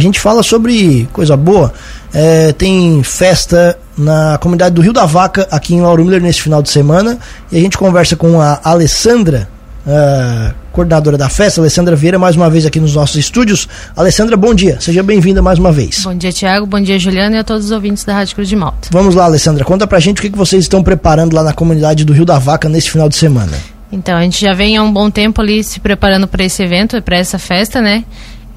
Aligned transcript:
a 0.00 0.02
gente 0.02 0.18
fala 0.18 0.42
sobre 0.42 1.06
coisa 1.12 1.36
boa. 1.36 1.72
É, 2.12 2.52
tem 2.52 3.02
festa 3.02 3.78
na 3.96 4.38
comunidade 4.38 4.74
do 4.74 4.80
Rio 4.80 4.94
da 4.94 5.04
Vaca, 5.04 5.46
aqui 5.50 5.74
em 5.74 5.82
Lauro 5.82 6.02
Miller, 6.02 6.22
nesse 6.22 6.40
final 6.40 6.62
de 6.62 6.70
semana. 6.70 7.18
E 7.52 7.58
a 7.58 7.60
gente 7.60 7.76
conversa 7.76 8.16
com 8.16 8.40
a 8.40 8.58
Alessandra, 8.64 9.46
a 9.86 10.54
coordenadora 10.72 11.18
da 11.18 11.28
festa, 11.28 11.60
Alessandra 11.60 11.94
Vieira, 11.94 12.18
mais 12.18 12.34
uma 12.34 12.48
vez 12.48 12.64
aqui 12.64 12.80
nos 12.80 12.94
nossos 12.94 13.16
estúdios. 13.16 13.68
Alessandra, 13.94 14.38
bom 14.38 14.54
dia. 14.54 14.80
Seja 14.80 15.02
bem-vinda 15.02 15.42
mais 15.42 15.58
uma 15.58 15.70
vez. 15.70 16.00
Bom 16.02 16.14
dia, 16.14 16.32
Tiago. 16.32 16.64
Bom 16.64 16.80
dia, 16.80 16.98
Juliana 16.98 17.36
e 17.36 17.38
a 17.38 17.44
todos 17.44 17.66
os 17.66 17.70
ouvintes 17.70 18.02
da 18.02 18.14
Rádio 18.14 18.34
Cruz 18.34 18.48
de 18.48 18.56
Malta. 18.56 18.88
Vamos 18.90 19.14
lá, 19.14 19.24
Alessandra. 19.24 19.64
Conta 19.64 19.86
pra 19.86 20.00
gente 20.00 20.18
o 20.18 20.22
que, 20.22 20.30
que 20.30 20.38
vocês 20.38 20.64
estão 20.64 20.82
preparando 20.82 21.34
lá 21.34 21.42
na 21.42 21.52
comunidade 21.52 22.06
do 22.06 22.14
Rio 22.14 22.24
da 22.24 22.38
Vaca 22.38 22.70
nesse 22.70 22.90
final 22.90 23.08
de 23.08 23.16
semana. 23.16 23.52
Então, 23.92 24.16
a 24.16 24.22
gente 24.22 24.40
já 24.40 24.54
vem 24.54 24.78
há 24.78 24.82
um 24.82 24.92
bom 24.92 25.10
tempo 25.10 25.42
ali 25.42 25.62
se 25.62 25.78
preparando 25.78 26.26
para 26.26 26.42
esse 26.42 26.62
evento, 26.62 27.02
para 27.02 27.18
essa 27.18 27.38
festa, 27.38 27.82
né? 27.82 28.04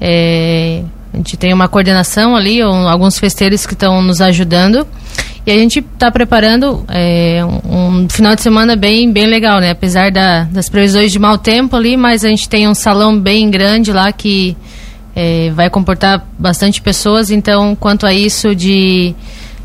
É, 0.00 0.82
a 1.14 1.16
gente 1.16 1.36
tem 1.36 1.52
uma 1.52 1.68
coordenação 1.68 2.34
ali, 2.34 2.60
alguns 2.60 3.18
festeiros 3.18 3.64
que 3.64 3.72
estão 3.72 4.02
nos 4.02 4.20
ajudando. 4.20 4.86
E 5.46 5.52
a 5.52 5.54
gente 5.54 5.78
está 5.78 6.10
preparando 6.10 6.84
é, 6.88 7.44
um, 7.44 8.02
um, 8.02 8.08
final 8.08 8.34
de 8.34 8.42
semana 8.42 8.74
bem, 8.74 9.12
bem 9.12 9.26
legal, 9.26 9.60
né? 9.60 9.70
Apesar 9.70 10.10
da, 10.10 10.44
das 10.44 10.68
previsões 10.68 11.12
de 11.12 11.18
mau 11.18 11.38
tempo 11.38 11.76
ali, 11.76 11.96
mas 11.96 12.24
a 12.24 12.28
gente 12.28 12.48
tem 12.48 12.66
um 12.66 12.74
salão 12.74 13.18
bem 13.18 13.50
grande 13.50 13.92
lá 13.92 14.10
que 14.10 14.56
é, 15.14 15.50
vai 15.54 15.70
comportar 15.70 16.26
bastante 16.38 16.80
pessoas. 16.80 17.30
Então, 17.30 17.76
quanto 17.78 18.06
a 18.06 18.12
isso 18.12 18.54
de, 18.54 19.14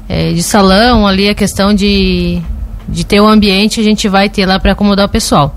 é, 0.08 0.34
de 0.34 0.44
salão 0.44 1.08
ali, 1.08 1.30
a 1.30 1.34
questão 1.34 1.74
de 1.74 2.42
de 2.92 3.06
ter 3.06 3.20
o 3.20 3.26
um 3.26 3.28
ambiente, 3.28 3.80
a 3.80 3.84
gente 3.84 4.08
vai 4.08 4.30
ter 4.30 4.46
lá 4.46 4.60
para 4.60 4.72
acomodar 4.72 5.06
o 5.06 5.10
pessoal. 5.10 5.56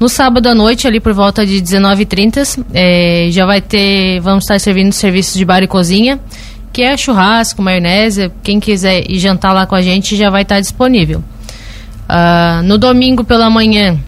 No 0.00 0.08
sábado 0.08 0.48
à 0.48 0.54
noite, 0.54 0.86
ali 0.86 1.00
por 1.00 1.12
volta 1.12 1.44
de 1.44 1.60
19h30, 1.60 2.64
é, 2.72 3.28
já 3.30 3.44
vai 3.44 3.60
ter, 3.60 4.20
vamos 4.20 4.44
estar 4.44 4.58
servindo 4.60 4.92
serviços 4.92 5.34
de 5.34 5.44
bar 5.44 5.62
e 5.62 5.66
cozinha, 5.66 6.20
que 6.72 6.82
é 6.82 6.96
churrasco, 6.96 7.60
maionese, 7.60 8.30
quem 8.42 8.60
quiser 8.60 9.10
ir 9.10 9.18
jantar 9.18 9.52
lá 9.52 9.66
com 9.66 9.74
a 9.74 9.82
gente 9.82 10.14
já 10.14 10.30
vai 10.30 10.42
estar 10.42 10.60
disponível. 10.60 11.22
Uh, 12.08 12.62
no 12.62 12.78
domingo 12.78 13.24
pela 13.24 13.50
manhã, 13.50 13.98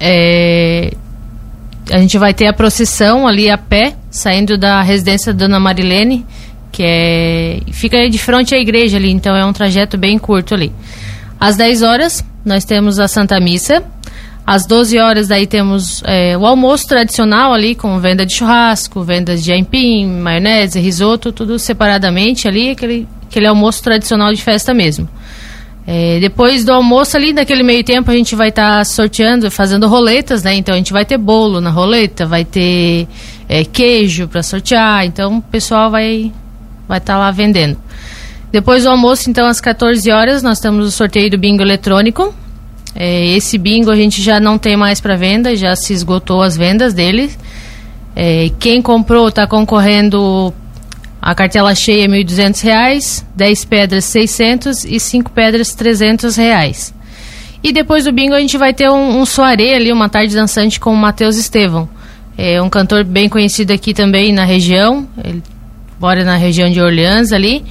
é, 0.00 0.92
a 1.90 1.98
gente 1.98 2.16
vai 2.16 2.32
ter 2.32 2.46
a 2.46 2.52
procissão 2.52 3.26
ali 3.26 3.50
a 3.50 3.58
pé, 3.58 3.94
saindo 4.10 4.56
da 4.56 4.80
residência 4.82 5.32
da 5.32 5.46
Dona 5.46 5.60
Marilene, 5.60 6.24
que 6.72 6.82
é, 6.82 7.60
fica 7.72 8.08
de 8.08 8.18
frente 8.18 8.54
à 8.54 8.58
igreja 8.58 8.96
ali, 8.96 9.10
então 9.10 9.36
é 9.36 9.44
um 9.44 9.52
trajeto 9.52 9.98
bem 9.98 10.18
curto 10.18 10.54
ali. 10.54 10.72
Às 11.40 11.56
10 11.56 11.82
horas, 11.82 12.24
nós 12.44 12.64
temos 12.64 12.98
a 12.98 13.06
Santa 13.06 13.38
Missa. 13.40 13.82
Às 14.48 14.64
12 14.64 14.98
horas, 14.98 15.28
daí 15.28 15.46
temos 15.46 16.02
é, 16.06 16.34
o 16.34 16.46
almoço 16.46 16.86
tradicional 16.86 17.52
ali, 17.52 17.74
com 17.74 18.00
venda 18.00 18.24
de 18.24 18.32
churrasco, 18.32 19.02
venda 19.02 19.36
de 19.36 19.52
aipim, 19.52 20.06
maionese, 20.06 20.80
risoto, 20.80 21.30
tudo 21.30 21.58
separadamente 21.58 22.48
ali, 22.48 22.70
aquele, 22.70 23.06
aquele 23.28 23.46
almoço 23.46 23.82
tradicional 23.82 24.32
de 24.32 24.42
festa 24.42 24.72
mesmo. 24.72 25.06
É, 25.86 26.18
depois 26.18 26.64
do 26.64 26.72
almoço 26.72 27.14
ali, 27.14 27.34
naquele 27.34 27.62
meio 27.62 27.84
tempo, 27.84 28.10
a 28.10 28.14
gente 28.14 28.34
vai 28.34 28.48
estar 28.48 28.78
tá 28.78 28.84
sorteando, 28.86 29.50
fazendo 29.50 29.86
roletas, 29.86 30.42
né? 30.42 30.54
Então 30.54 30.74
a 30.74 30.78
gente 30.78 30.94
vai 30.94 31.04
ter 31.04 31.18
bolo 31.18 31.60
na 31.60 31.68
roleta, 31.68 32.24
vai 32.24 32.46
ter 32.46 33.06
é, 33.50 33.66
queijo 33.66 34.28
para 34.28 34.42
sortear, 34.42 35.04
então 35.04 35.36
o 35.36 35.42
pessoal 35.42 35.90
vai 35.90 36.32
vai 36.88 36.96
estar 36.96 37.12
tá 37.12 37.18
lá 37.18 37.30
vendendo. 37.30 37.76
Depois 38.50 38.84
do 38.84 38.88
almoço, 38.88 39.28
então, 39.28 39.46
às 39.46 39.60
14 39.60 40.10
horas, 40.10 40.42
nós 40.42 40.58
temos 40.58 40.86
o 40.86 40.90
sorteio 40.90 41.28
do 41.28 41.36
bingo 41.36 41.60
eletrônico. 41.60 42.34
É, 43.00 43.26
esse 43.28 43.56
bingo 43.56 43.92
a 43.92 43.96
gente 43.96 44.20
já 44.20 44.40
não 44.40 44.58
tem 44.58 44.76
mais 44.76 45.00
para 45.00 45.14
venda, 45.14 45.54
já 45.54 45.76
se 45.76 45.92
esgotou 45.92 46.42
as 46.42 46.56
vendas 46.56 46.92
dele. 46.92 47.30
É, 48.16 48.50
quem 48.58 48.82
comprou 48.82 49.28
está 49.28 49.46
concorrendo 49.46 50.52
a 51.22 51.32
cartela 51.32 51.76
cheia 51.76 52.08
R$ 52.08 52.24
1.200, 52.24 53.22
10 53.36 53.64
pedras 53.66 54.04
600 54.04 54.84
e 54.84 54.98
5 54.98 55.30
pedras 55.30 55.76
300 55.76 56.34
reais. 56.34 56.92
E 57.62 57.72
depois 57.72 58.02
do 58.02 58.10
bingo 58.10 58.34
a 58.34 58.40
gente 58.40 58.58
vai 58.58 58.74
ter 58.74 58.90
um, 58.90 59.20
um 59.20 59.24
soirée 59.24 59.74
ali, 59.74 59.92
uma 59.92 60.08
tarde 60.08 60.34
dançante 60.34 60.80
com 60.80 60.92
o 60.92 60.96
Matheus 60.96 61.36
Estevão. 61.36 61.88
É 62.36 62.60
um 62.60 62.68
cantor 62.68 63.04
bem 63.04 63.28
conhecido 63.28 63.72
aqui 63.72 63.94
também 63.94 64.32
na 64.32 64.44
região. 64.44 65.06
Ele 65.22 65.40
mora 66.00 66.24
na 66.24 66.34
região 66.34 66.68
de 66.68 66.80
Orleans 66.80 67.30
ali 67.30 67.64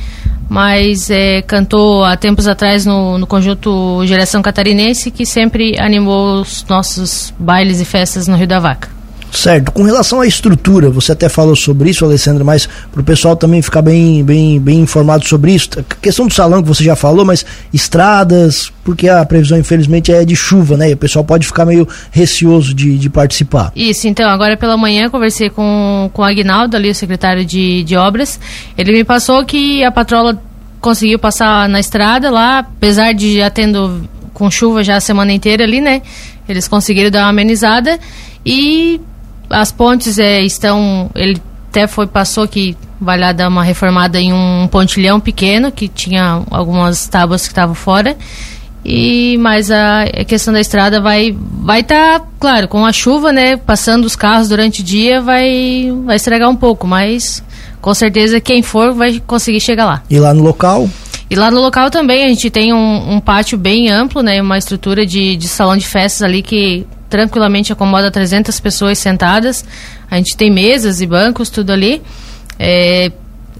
mas 0.50 1.10
é, 1.10 1.42
cantou 1.42 2.04
há 2.04 2.16
tempos 2.16 2.48
atrás 2.48 2.86
no, 2.86 3.18
no 3.18 3.28
conjunto 3.28 4.06
Geração 4.06 4.42
Catarinense, 4.42 5.12
que 5.12 5.26
sempre 5.26 5.80
animou 5.80 6.42
os 6.42 6.66
nossos 6.66 7.34
bailes 7.38 7.80
e 7.80 7.86
festas 7.86 8.28
no 8.28 8.36
Rio 8.36 8.48
da 8.48 8.60
Vaca. 8.60 8.97
Certo. 9.32 9.72
Com 9.72 9.84
relação 9.84 10.22
à 10.22 10.28
estrutura, 10.28 10.90
você 10.90 11.12
até 11.12 11.30
falou 11.30 11.56
sobre 11.56 11.90
isso, 11.90 12.06
Alessandra, 12.06 12.44
mas 12.44 12.68
para 12.92 13.02
o 13.02 13.04
pessoal 13.04 13.36
também 13.36 13.62
ficar 13.62 13.82
bem, 13.82 14.24
bem, 14.24 14.60
bem 14.60 14.80
informado 14.80 15.28
sobre 15.28 15.54
isso, 15.54 15.70
a 15.78 15.96
questão 16.02 16.28
do 16.28 16.34
salão 16.34 16.62
que 16.62 16.68
você 16.68 16.84
já 16.84 16.96
falou, 16.96 17.26
mas 17.26 17.46
estradas, 17.74 18.72
porque 18.84 19.10
a 19.10 19.26
previsão 19.26 19.58
infelizmente 19.58 20.12
é 20.12 20.24
de 20.24 20.36
chuva, 20.36 20.78
né? 20.78 20.90
E 20.90 20.94
o 20.94 20.98
pessoal 20.98 21.24
pode 21.24 21.46
ficar 21.46 21.66
meio 21.66 21.88
receoso 22.12 22.74
de, 22.74 22.98
de 22.98 23.10
participar. 23.10 23.72
Isso, 23.76 24.08
então, 24.08 24.30
agora 24.30 24.58
pela 24.58 24.78
manhã 24.78 25.10
conversei 25.10 25.50
com, 25.50 26.10
com 26.14 26.22
o 26.22 26.26
Agnaldo, 26.26 26.76
ali, 26.76 26.90
o 26.90 26.96
secretário 26.96 27.46
de, 27.46 27.84
de 27.84 27.96
obras. 27.96 28.40
Ele 28.78 28.92
me 28.92 29.04
passou 29.04 29.46
que 29.46 29.84
a 29.84 29.92
patrola 29.92 30.42
conseguiu 30.80 31.20
passar 31.20 31.68
na 31.68 31.80
estrada 31.80 32.30
lá, 32.30 32.60
apesar 32.60 33.14
de 33.14 33.38
já 33.38 33.50
tendo 33.50 34.08
com 34.34 34.50
chuva 34.52 34.84
já 34.84 34.98
a 34.98 35.02
semana 35.02 35.34
inteira 35.34 35.64
ali, 35.64 35.82
né? 35.82 36.02
Eles 36.48 36.68
conseguiram 36.68 37.10
dar 37.10 37.24
uma 37.24 37.30
amenizada 37.30 38.00
e 38.46 39.02
as 39.50 39.72
pontes 39.72 40.18
é, 40.20 40.42
estão. 40.42 41.10
Ele 41.16 41.42
até 41.70 41.86
foi 41.86 42.08
passou 42.08 42.48
que 42.48 42.76
vai 43.00 43.20
lá 43.20 43.32
dar 43.32 43.48
uma 43.48 43.64
reformada 43.64 44.20
em 44.20 44.34
um 44.34 44.68
pontilhão 44.68 45.20
pequeno 45.20 45.72
que 45.72 45.88
tinha 45.88 46.42
algumas 46.50 47.08
tábuas 47.08 47.44
que 47.44 47.50
estavam 47.50 47.76
fora 47.76 48.18
e 48.84 49.38
mas 49.40 49.70
a, 49.70 50.04
a 50.04 50.26
questão 50.26 50.54
da 50.54 50.60
estrada 50.60 51.00
vai 51.00 51.38
vai 51.62 51.82
estar 51.82 52.20
tá, 52.20 52.26
claro 52.40 52.68
com 52.68 52.86
a 52.86 52.92
chuva 52.92 53.32
né 53.32 53.58
passando 53.58 54.06
os 54.06 54.16
carros 54.16 54.50
durante 54.50 54.82
o 54.82 54.84
dia 54.84 55.22
vai 55.22 55.94
vai 56.06 56.16
estragar 56.16 56.50
um 56.50 56.56
pouco 56.56 56.88
mas 56.88 57.44
com 57.82 57.94
certeza 57.94 58.40
quem 58.40 58.64
for 58.64 58.94
vai 58.94 59.22
conseguir 59.28 59.60
chegar 59.60 59.86
lá 59.86 60.02
e 60.10 60.20
lá 60.20 60.34
no 60.34 60.42
local 60.42 60.90
e 61.30 61.36
lá 61.36 61.52
no 61.52 61.60
local 61.60 61.92
também 61.92 62.24
a 62.24 62.28
gente 62.30 62.50
tem 62.50 62.74
um, 62.74 63.16
um 63.16 63.20
pátio 63.20 63.58
bem 63.58 63.90
amplo 63.90 64.24
né 64.24 64.42
uma 64.42 64.58
estrutura 64.58 65.06
de, 65.06 65.36
de 65.36 65.48
salão 65.48 65.78
de 65.78 65.86
festas 65.86 66.24
ali 66.24 66.42
que 66.42 66.88
tranquilamente 67.10 67.72
acomoda 67.72 68.12
300 68.12 68.60
pessoas 68.60 68.98
sentadas. 68.98 69.66
A 70.10 70.18
gente 70.18 70.36
tem 70.36 70.52
mesas 70.52 71.02
e 71.02 71.08
bancos 71.08 71.50
tudo 71.50 71.72
ali. 71.72 72.02
É, 72.60 73.12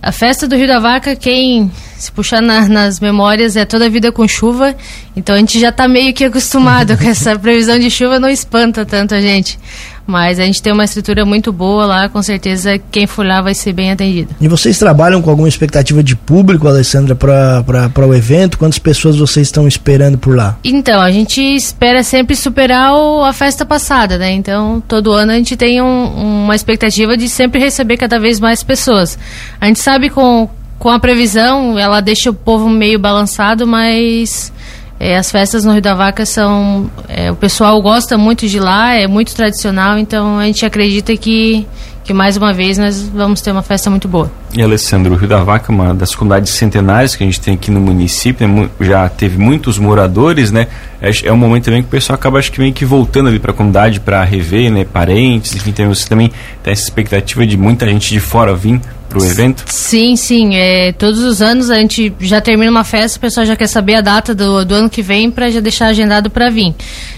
a 0.02 0.12
festa 0.12 0.48
do 0.48 0.56
Rio 0.56 0.68
da 0.68 0.80
Vaca, 0.80 1.16
quem 1.16 1.72
se 1.98 2.12
puxar 2.12 2.42
na, 2.42 2.68
nas 2.68 3.00
memórias, 3.00 3.56
é 3.56 3.66
toda 3.66 3.86
a 3.86 3.90
vida 3.90 4.12
com 4.12 4.28
chuva. 4.28 4.76
Então 5.16 5.36
a 5.36 5.40
gente 5.40 5.60
já 5.60 5.70
está 5.70 5.88
meio 5.88 6.14
que 6.14 6.24
acostumado 6.24 6.96
com 6.98 7.04
essa 7.04 7.38
previsão 7.38 7.80
de 7.80 7.90
chuva, 7.90 8.20
não 8.20 8.30
espanta 8.30 8.86
tanto 8.86 9.16
a 9.16 9.22
gente. 9.22 9.60
Mas 10.08 10.40
a 10.40 10.46
gente 10.46 10.62
tem 10.62 10.72
uma 10.72 10.86
estrutura 10.86 11.26
muito 11.26 11.52
boa 11.52 11.86
lá, 11.86 12.08
com 12.08 12.24
certeza 12.24 12.80
quem 12.90 13.06
for 13.06 13.26
lá 13.26 13.42
vai 13.42 13.54
ser 13.54 13.74
bem 13.74 13.92
atendido. 13.92 14.34
E 14.40 14.48
vocês 14.48 14.80
trabalham 14.80 15.22
com 15.22 15.30
alguma 15.30 15.50
expectativa 15.50 16.02
de 16.02 16.16
público, 16.16 16.66
Alessandra, 16.66 17.14
para 17.14 18.08
o 18.08 18.14
evento? 18.14 18.58
Quantas 18.58 18.80
pessoas 18.80 19.18
vocês 19.18 19.48
estão 19.48 19.68
esperando 19.68 20.18
por 20.18 20.34
lá? 20.34 20.58
Então, 20.64 21.02
a 21.02 21.12
gente 21.12 21.42
espera 21.42 22.04
sempre 22.04 22.38
superar 22.38 22.94
o, 22.94 23.22
a 23.22 23.34
festa 23.34 23.66
passada, 23.66 24.18
né? 24.18 24.32
Então, 24.32 24.82
todo 24.88 25.12
ano 25.12 25.34
a 25.34 25.36
gente 25.36 25.58
tem 25.58 25.82
um, 25.82 26.44
uma 26.46 26.56
expectativa 26.56 27.18
de 27.18 27.28
sempre 27.28 27.60
receber 27.60 27.98
cada 27.98 28.18
vez 28.18 28.40
mais 28.40 28.64
pessoas. 28.64 29.20
A 29.60 29.68
gente 29.68 29.82
sabe 29.82 30.10
com, 30.10 30.50
com 30.80 30.90
a 30.90 31.00
previsão, 31.00 31.78
ela 31.78 32.02
deixa 32.02 32.30
o 32.30 32.34
povo 32.34 32.70
meio 32.70 33.00
balançado, 33.00 33.66
mas 33.66 34.52
é, 35.00 35.18
as 35.18 35.32
festas 35.32 35.64
no 35.64 35.74
Rio 35.74 35.82
da 35.82 35.94
Vaca 35.94 36.26
são. 36.26 36.90
É, 37.08 37.32
o 37.32 37.36
pessoal 37.36 37.82
gosta 37.82 38.18
muito 38.18 38.48
de 38.48 38.60
lá, 38.60 38.94
é 38.94 39.08
muito 39.08 39.36
tradicional, 39.36 39.98
então 39.98 40.40
a 40.40 40.46
gente 40.46 40.66
acredita 40.66 41.16
que, 41.16 41.68
que 42.08 42.14
mais 42.14 42.38
uma 42.38 42.54
vez 42.54 42.78
nós 42.78 43.02
vamos 43.02 43.42
ter 43.42 43.52
uma 43.52 43.62
festa 43.62 43.90
muito 43.90 44.08
boa. 44.08 44.32
E 44.54 44.62
Alessandro, 44.64 45.14
o 45.14 45.18
Rio 45.18 45.28
da 45.28 45.44
Vaca 45.44 45.72
é 45.72 45.76
uma 45.76 45.94
das 45.94 46.16
comunidades 46.16 46.54
centenárias 46.54 47.18
que 47.18 47.24
a 47.24 47.28
gente 47.28 47.42
tem 47.42 47.56
aqui 47.56 47.70
no 47.70 47.82
município, 47.82 48.48
né? 48.48 48.70
já 48.80 49.10
teve 49.10 49.38
muitos 49.38 49.78
moradores, 49.78 50.50
né? 50.50 50.68
É, 51.02 51.12
é, 51.26 51.34
um 51.34 51.38
momento 51.38 51.66
também 51.66 51.82
que 51.82 51.88
o 51.90 51.92
pessoal 51.92 52.16
acaba 52.16 52.40
acho 52.40 52.50
que 52.50 52.60
meio 52.62 52.72
que 52.72 52.86
voltando 52.86 53.28
ali 53.28 53.40
para 53.40 53.52
a 53.52 53.54
comunidade 53.54 54.00
para 54.00 54.24
rever, 54.24 54.72
né? 54.72 54.86
Parentes, 54.86 55.54
enfim, 55.54 55.74
tem, 55.74 55.86
você 55.86 56.08
também 56.08 56.32
tem 56.64 56.72
essa 56.72 56.84
expectativa 56.84 57.46
de 57.46 57.58
muita 57.58 57.86
gente 57.86 58.10
de 58.10 58.22
fora 58.22 58.56
vir 58.56 58.80
para 59.10 59.20
o 59.20 59.26
evento? 59.26 59.64
Sim, 59.68 60.16
sim. 60.16 60.56
É, 60.56 60.94
todos 60.94 61.20
os 61.20 61.42
anos 61.42 61.70
a 61.70 61.76
gente 61.76 62.14
já 62.22 62.40
termina 62.40 62.72
uma 62.72 62.86
festa, 62.86 63.18
o 63.18 63.22
pessoal 63.22 63.46
já 63.46 63.56
quer 63.56 63.68
saber 63.68 63.96
a 63.96 64.02
data 64.02 64.34
do, 64.34 64.64
do 64.64 64.74
ano 64.74 64.90
que 64.90 65.02
vem 65.02 65.30
para 65.30 65.50
já 65.52 65.60
deixar 65.60 65.88
agendado 65.88 66.30
para 66.30 66.50
vir. 66.50 66.74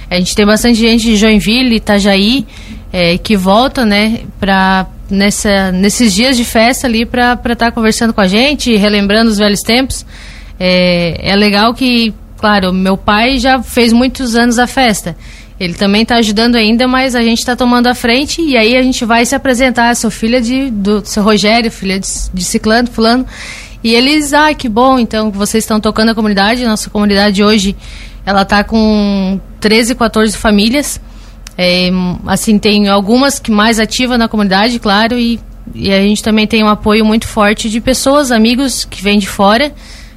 A 0.10 0.16
gente 0.16 0.36
tem 0.36 0.46
bastante 0.46 0.80
gente 0.80 1.04
de 1.04 1.16
Joinville, 1.16 1.76
Itajaí, 1.76 2.48
é, 2.92 3.18
que 3.18 3.36
volta, 3.36 3.86
né, 3.86 4.22
para 4.40 4.88
nessa, 5.10 5.72
nesses 5.72 6.14
dias 6.14 6.38
de 6.38 6.46
festa 6.46 6.88
ali 6.88 7.06
para 7.06 7.34
estar 7.34 7.56
tá 7.56 7.72
conversando 7.72 8.14
com 8.14 8.22
a 8.22 8.28
gente, 8.28 8.76
relembrando 8.76 9.30
os 9.30 9.38
velhos 9.38 9.62
tempos. 9.62 10.06
É, 10.60 11.32
é 11.32 11.36
legal 11.36 11.74
que, 11.74 12.14
claro, 12.38 12.72
meu 12.72 12.98
pai 12.98 13.38
já 13.38 13.62
fez 13.62 13.92
muitos 13.92 14.36
anos 14.36 14.60
a 14.60 14.68
festa. 14.68 15.16
Ele 15.60 15.74
também 15.74 16.04
está 16.04 16.16
ajudando 16.16 16.56
ainda, 16.56 16.88
mas 16.88 17.16
a 17.16 17.22
gente 17.22 17.40
está 17.40 17.56
tomando 17.56 17.88
a 17.88 17.96
frente 17.96 18.42
e 18.42 18.56
aí 18.56 18.78
a 18.78 18.82
gente 18.82 19.04
vai 19.04 19.26
se 19.26 19.36
apresentar. 19.36 19.94
Sou 19.96 20.10
filha 20.10 20.42
de, 20.42 20.70
do 20.70 21.06
seu 21.06 21.22
Rogério, 21.22 21.70
filha 21.70 22.00
de, 22.00 22.08
de 22.34 22.44
Ciclano, 22.44 22.90
Fulano. 22.90 23.26
E 23.84 23.94
eles, 23.94 24.34
ah, 24.34 24.54
que 24.54 24.70
bom, 24.70 24.98
então 24.98 25.32
vocês 25.32 25.64
estão 25.64 25.80
tocando 25.80 26.10
a 26.10 26.16
comunidade. 26.16 26.64
Nossa 26.64 26.90
comunidade 26.90 27.44
hoje, 27.44 27.76
ela 28.26 28.44
está 28.44 28.64
com 28.64 29.40
13, 29.60 29.96
14 29.96 30.38
famílias. 30.38 31.00
É, 31.62 31.90
assim, 32.26 32.58
tem 32.58 32.88
algumas 32.88 33.38
que 33.38 33.52
mais 33.52 33.82
ativas 33.82 34.18
na 34.18 34.30
comunidade, 34.30 34.80
claro, 34.80 35.20
e, 35.20 35.38
e 35.76 35.92
a 35.92 36.00
gente 36.00 36.24
também 36.24 36.48
tem 36.48 36.64
um 36.64 36.70
apoio 36.70 37.04
muito 37.04 37.28
forte 37.28 37.70
de 37.70 37.82
pessoas, 37.82 38.32
amigos 38.32 38.86
que 38.86 39.04
vêm 39.04 39.20
de 39.20 39.28
fora. 39.28 39.70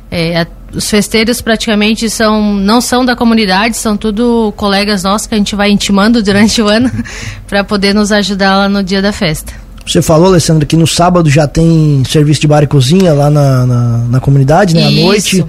É, 0.09 0.47
os 0.73 0.89
festeiros 0.89 1.41
praticamente 1.41 2.09
são 2.09 2.55
não 2.55 2.81
são 2.81 3.05
da 3.05 3.17
comunidade, 3.17 3.77
são 3.77 3.97
tudo 3.97 4.55
colegas 4.56 5.03
nossos 5.03 5.27
que 5.27 5.35
a 5.35 5.39
gente 5.39 5.56
vai 5.56 5.73
intimando 5.73 6.23
durante 6.23 6.62
o 6.62 6.69
ano 6.69 6.89
para 7.49 7.65
poder 7.65 7.93
nos 7.93 8.12
ajudar 8.12 8.59
lá 8.59 8.69
no 8.69 8.81
dia 8.81 9.03
da 9.03 9.11
festa. 9.11 9.53
Você 9.85 10.00
falou, 10.00 10.29
Alessandra, 10.29 10.65
que 10.65 10.77
no 10.77 10.87
sábado 10.87 11.29
já 11.29 11.49
tem 11.49 12.05
serviço 12.09 12.41
de 12.41 12.47
bar 12.47 12.62
e 12.62 12.69
cozinha 12.69 13.12
lá 13.12 13.29
na, 13.29 13.67
na, 13.67 13.99
na 13.99 14.21
comunidade, 14.21 14.77
né? 14.77 14.85
À 14.85 14.91
noite. 14.93 15.44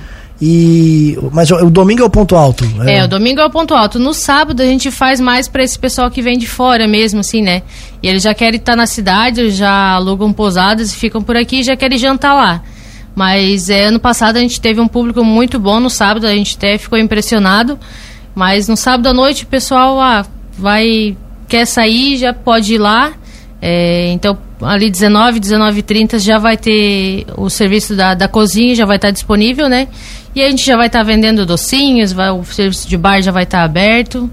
E, 0.46 1.18
mas 1.32 1.50
o, 1.52 1.56
o, 1.56 1.70
domingo 1.70 2.02
é 2.02 2.06
o 2.06 2.10
ponto 2.10 2.36
alto. 2.36 2.66
É. 2.86 2.98
é. 2.98 3.04
o 3.06 3.08
domingo 3.08 3.40
é 3.40 3.46
o 3.46 3.50
ponto 3.50 3.74
alto. 3.74 3.98
No 3.98 4.14
sábado 4.14 4.62
a 4.62 4.66
gente 4.66 4.92
faz 4.92 5.22
mais 5.22 5.48
para 5.48 5.64
esse 5.64 5.80
pessoal 5.80 6.12
que 6.12 6.22
vem 6.22 6.38
de 6.38 6.46
fora 6.46 6.86
mesmo, 6.86 7.22
assim, 7.22 7.42
né? 7.42 7.62
E 8.02 8.10
eles 8.10 8.24
já 8.24 8.34
querem 8.34 8.60
estar 8.60 8.76
na 8.76 8.86
cidade, 8.86 9.52
já 9.52 9.94
alugam 9.94 10.34
pousadas 10.34 10.92
e 10.92 10.98
ficam 10.98 11.22
por 11.24 11.38
aqui 11.38 11.62
e 11.62 11.64
já 11.64 11.78
querem 11.78 11.98
jantar 11.98 12.34
lá. 12.34 12.62
Mas 13.16 13.70
é, 13.70 13.86
ano 13.86 14.02
passado 14.02 14.36
a 14.36 14.42
gente 14.42 14.60
teve 14.60 14.82
um 14.82 14.88
público 14.88 15.24
muito 15.24 15.58
bom 15.58 15.80
no 15.80 15.90
sábado, 15.90 16.28
a 16.28 16.34
gente 16.34 16.58
até 16.58 16.78
ficou 16.78 17.00
impressionado. 17.00 17.80
Mas 18.36 18.68
no 18.68 18.76
sábado 18.76 19.08
à 19.08 19.14
noite 19.14 19.46
o 19.46 19.48
pessoal 19.48 19.98
ah, 20.02 20.26
vai 20.58 21.16
quer 21.48 21.66
sair, 21.66 22.18
já 22.18 22.34
pode 22.34 22.74
ir 22.74 22.80
lá. 22.80 23.14
É, 23.62 24.12
então 24.12 24.38
ali 24.62 24.90
19, 24.90 25.40
19 25.40 25.84
30 25.84 26.20
já 26.20 26.38
vai 26.38 26.58
ter 26.58 27.26
o 27.38 27.50
serviço 27.50 27.96
da, 27.96 28.14
da 28.14 28.28
cozinha, 28.28 28.76
já 28.76 28.86
vai 28.86 28.98
estar 28.98 29.12
disponível, 29.12 29.70
né? 29.70 29.88
E 30.36 30.42
a 30.42 30.50
gente 30.50 30.66
já 30.66 30.76
vai 30.76 30.88
estar 30.88 31.04
vendendo 31.04 31.46
docinhos, 31.46 32.12
vai, 32.12 32.32
o 32.32 32.44
serviço 32.44 32.88
de 32.88 32.98
bar 32.98 33.22
já 33.22 33.32
vai 33.32 33.44
estar 33.44 33.64
aberto. 33.64 34.30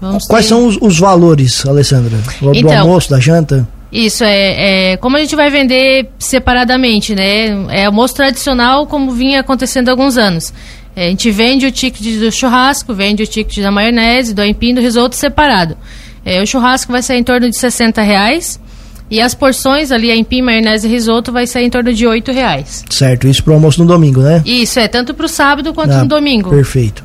Vamos 0.00 0.26
Quais 0.26 0.44
ter... 0.44 0.48
são 0.50 0.66
os, 0.66 0.76
os, 0.80 0.98
valores, 0.98 1.64
Alessandra? 1.64 2.18
Do 2.40 2.54
então, 2.54 2.80
almoço, 2.80 3.10
da 3.10 3.20
janta? 3.20 3.66
Isso, 3.90 4.24
é, 4.24 4.92
é, 4.92 4.96
como 4.96 5.16
a 5.16 5.20
gente 5.20 5.36
vai 5.36 5.48
vender 5.48 6.10
separadamente, 6.18 7.14
né? 7.14 7.66
É 7.70 7.86
almoço 7.86 8.14
tradicional 8.14 8.86
como 8.86 9.12
vinha 9.12 9.40
acontecendo 9.40 9.88
há 9.88 9.92
alguns 9.92 10.18
anos. 10.18 10.52
É, 10.94 11.06
a 11.06 11.08
gente 11.10 11.30
vende 11.30 11.66
o 11.66 11.70
ticket 11.70 12.18
do 12.18 12.32
churrasco, 12.32 12.92
vende 12.92 13.22
o 13.22 13.26
ticket 13.26 13.62
da 13.62 13.70
maionese, 13.70 14.34
do 14.34 14.42
aipim, 14.42 14.74
do 14.74 14.80
risoto 14.80 15.14
separado. 15.14 15.76
É, 16.24 16.42
o 16.42 16.46
churrasco 16.46 16.90
vai 16.90 17.02
sair 17.02 17.20
em 17.20 17.24
torno 17.24 17.48
de 17.48 17.56
60 17.56 18.02
reais 18.02 18.58
e 19.10 19.20
as 19.20 19.34
porções 19.34 19.92
ali, 19.92 20.10
aipim, 20.10 20.42
maionese 20.42 20.86
e 20.86 20.90
risoto, 20.90 21.32
vai 21.32 21.46
sair 21.46 21.66
em 21.66 21.70
torno 21.70 21.92
de 21.92 22.06
8 22.06 22.32
reais. 22.32 22.84
Certo, 22.90 23.28
isso 23.28 23.42
para 23.42 23.52
o 23.52 23.54
almoço 23.54 23.80
no 23.80 23.86
domingo, 23.86 24.20
né? 24.20 24.42
Isso, 24.44 24.78
é 24.80 24.88
tanto 24.88 25.14
para 25.14 25.26
o 25.26 25.28
sábado 25.28 25.72
quanto 25.72 25.92
ah, 25.92 26.02
no 26.02 26.08
domingo. 26.08 26.50
Perfeito. 26.50 27.04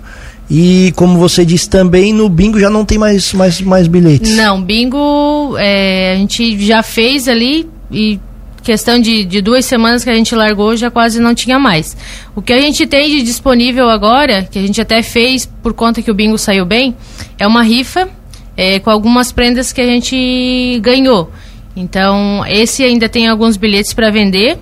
E 0.50 0.92
como 0.98 1.18
você 1.18 1.46
disse 1.46 1.70
também, 1.70 2.12
no 2.12 2.28
bingo 2.28 2.60
já 2.60 2.70
não 2.70 2.84
tem 2.84 2.98
mais, 2.98 3.32
mais, 3.34 3.62
mais 3.62 3.88
bilhetes. 3.88 4.36
Não, 4.36 4.62
bingo 4.62 5.56
é, 5.58 6.14
a 6.14 6.16
gente 6.16 6.60
já 6.66 6.84
fez 6.84 7.28
ali 7.28 7.70
e 7.90 8.20
questão 8.62 9.00
de, 9.00 9.24
de 9.24 9.42
duas 9.42 9.66
semanas 9.66 10.04
que 10.04 10.10
a 10.10 10.14
gente 10.14 10.36
largou 10.36 10.76
já 10.76 10.92
quase 10.92 11.22
não 11.22 11.34
tinha 11.34 11.58
mais. 11.58 11.96
O 12.36 12.42
que 12.42 12.52
a 12.52 12.60
gente 12.60 12.86
tem 12.86 13.10
de 13.10 13.24
disponível 13.24 13.90
agora, 13.90 14.44
que 14.44 14.60
a 14.60 14.62
gente 14.62 14.82
até 14.82 15.02
fez 15.02 15.46
por 15.46 15.74
conta 15.74 16.02
que 16.02 16.12
o 16.12 16.14
bingo 16.14 16.38
saiu 16.38 16.66
bem, 16.66 16.96
é 17.40 17.48
uma 17.48 17.64
rifa 17.64 18.10
é, 18.58 18.80
com 18.80 18.90
algumas 18.90 19.32
prendas 19.32 19.72
que 19.72 19.80
a 19.80 19.86
gente 19.86 20.80
ganhou. 20.82 21.32
Então, 21.76 22.44
esse 22.48 22.84
ainda 22.84 23.08
tem 23.08 23.28
alguns 23.28 23.58
bilhetes 23.58 23.94
para 23.94 24.10
vender, 24.10 24.58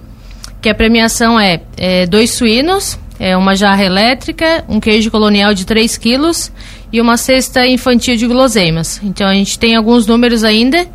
que 0.62 0.70
a 0.70 0.76
premiação 0.76 1.40
é, 1.40 1.62
é 1.78 2.06
dois 2.06 2.32
suínos, 2.32 3.00
é 3.20 3.36
uma 3.36 3.56
jarra 3.56 3.84
elétrica, 3.84 4.64
um 4.70 4.80
queijo 4.80 5.12
colonial 5.12 5.54
de 5.54 5.66
3 5.66 5.98
quilos 5.98 6.52
e 6.92 7.02
uma 7.02 7.18
cesta 7.18 7.68
infantil 7.68 8.16
de 8.16 8.26
guloseimas. 8.26 9.02
Então 9.04 9.28
a 9.28 9.34
gente 9.34 9.60
tem 9.60 9.76
alguns 9.76 10.08
números 10.08 10.44
ainda. 10.44 10.88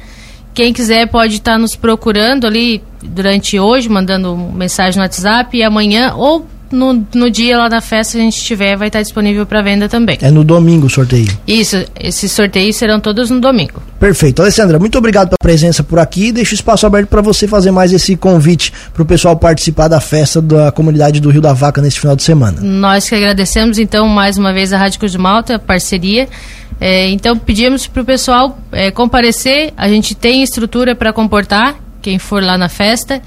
Quem 0.54 0.72
quiser 0.72 1.06
pode 1.08 1.34
estar 1.34 1.58
nos 1.58 1.76
procurando 1.76 2.46
ali 2.46 2.82
durante 3.02 3.58
hoje, 3.58 3.88
mandando 3.88 4.36
mensagem 4.36 4.98
no 4.98 5.02
WhatsApp 5.02 5.56
e 5.56 5.62
amanhã 5.62 6.14
ou 6.14 6.46
no, 6.74 7.06
no 7.14 7.30
dia 7.30 7.56
lá 7.56 7.68
da 7.68 7.80
festa, 7.80 8.18
a 8.18 8.20
gente 8.20 8.42
tiver, 8.42 8.76
vai 8.76 8.88
estar 8.88 9.00
disponível 9.00 9.46
para 9.46 9.62
venda 9.62 9.88
também. 9.88 10.18
É 10.20 10.30
no 10.30 10.44
domingo 10.44 10.86
o 10.86 10.90
sorteio? 10.90 11.28
Isso, 11.46 11.82
esses 11.98 12.30
sorteios 12.32 12.76
serão 12.76 13.00
todos 13.00 13.30
no 13.30 13.40
domingo. 13.40 13.82
Perfeito. 13.98 14.42
Alessandra, 14.42 14.78
muito 14.78 14.98
obrigado 14.98 15.28
pela 15.28 15.38
presença 15.40 15.82
por 15.82 15.98
aqui. 15.98 16.32
Deixa 16.32 16.52
o 16.52 16.54
espaço 16.54 16.86
aberto 16.86 17.08
para 17.08 17.22
você 17.22 17.48
fazer 17.48 17.70
mais 17.70 17.92
esse 17.92 18.16
convite 18.16 18.72
para 18.92 19.02
o 19.02 19.06
pessoal 19.06 19.36
participar 19.36 19.88
da 19.88 20.00
festa 20.00 20.42
da 20.42 20.70
comunidade 20.72 21.20
do 21.20 21.30
Rio 21.30 21.40
da 21.40 21.52
Vaca 21.52 21.80
nesse 21.80 22.00
final 22.00 22.16
de 22.16 22.22
semana. 22.22 22.60
Nós 22.60 23.08
que 23.08 23.14
agradecemos, 23.14 23.78
então, 23.78 24.08
mais 24.08 24.36
uma 24.36 24.52
vez 24.52 24.72
a 24.72 24.78
Rádio 24.78 24.98
Cruz 24.98 25.12
de 25.12 25.18
Malta, 25.18 25.54
a 25.54 25.58
parceria. 25.58 26.28
É, 26.80 27.08
então, 27.08 27.38
pedimos 27.38 27.86
para 27.86 28.02
o 28.02 28.04
pessoal 28.04 28.58
é, 28.72 28.90
comparecer. 28.90 29.72
A 29.76 29.88
gente 29.88 30.14
tem 30.14 30.42
estrutura 30.42 30.94
para 30.94 31.12
comportar 31.12 31.76
quem 32.02 32.18
for 32.18 32.42
lá 32.42 32.58
na 32.58 32.68
festa 32.68 33.22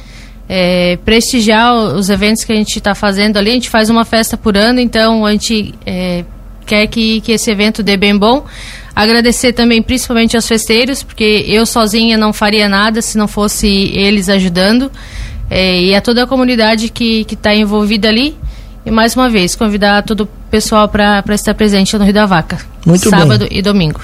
é, 0.50 0.98
prestigiar 1.04 1.74
os 1.74 2.10
eventos 2.10 2.44
que 2.44 2.52
a 2.52 2.56
gente 2.56 2.78
está 2.78 2.96
fazendo 2.96 3.38
ali. 3.38 3.50
A 3.52 3.54
gente 3.54 3.70
faz 3.70 3.90
uma 3.90 4.06
festa 4.06 4.38
por 4.38 4.56
ano, 4.56 4.80
então 4.80 5.26
a 5.26 5.32
gente 5.32 5.74
é, 5.86 6.24
quer 6.66 6.88
que, 6.88 7.22
que 7.22 7.32
esse 7.32 7.50
evento 7.52 7.84
dê 7.84 7.98
bem 7.98 8.18
bom. 8.18 8.46
Agradecer 8.96 9.54
também 9.54 9.82
principalmente 9.82 10.36
aos 10.36 10.48
festeiros, 10.48 11.04
porque 11.04 11.46
eu 11.48 11.66
sozinha 11.66 12.18
não 12.18 12.34
faria 12.34 12.68
nada 12.68 13.02
se 13.02 13.18
não 13.18 13.28
fosse 13.28 13.68
eles 13.68 14.30
ajudando. 14.30 14.92
É, 15.50 15.82
e 15.82 15.96
a 15.96 16.02
toda 16.02 16.24
a 16.24 16.28
comunidade 16.28 16.90
que 16.90 17.26
está 17.30 17.54
envolvida 17.54 18.08
ali. 18.08 18.36
E 18.86 18.92
mais 18.92 19.16
uma 19.16 19.30
vez, 19.30 19.54
convidar 19.56 20.02
todo 20.04 20.22
o 20.22 20.30
pessoal 20.50 20.88
para 20.88 21.22
estar 21.32 21.54
presente 21.54 21.98
no 21.98 22.06
Rio 22.06 22.14
da 22.14 22.26
Vaca. 22.26 22.58
Muito 22.86 23.10
sábado 23.10 23.48
bem. 23.48 23.60
e 23.60 23.62
domingo. 23.62 24.00